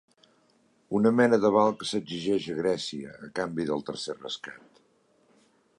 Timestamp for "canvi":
3.43-3.69